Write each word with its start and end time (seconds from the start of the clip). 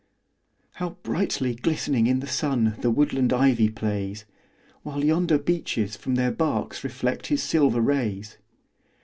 How 0.81 0.97
brightly 1.03 1.53
glistening 1.53 2.07
in 2.07 2.21
the 2.21 2.27
sun 2.27 2.75
The 2.81 2.89
woodland 2.89 3.31
ivy 3.31 3.69
plays! 3.69 4.25
While 4.81 5.03
yonder 5.05 5.37
beeches 5.37 5.95
from 5.95 6.15
their 6.15 6.31
barks 6.31 6.83
Reflect 6.83 7.27
his 7.27 7.43
silver 7.43 7.81
rays. 7.81 8.39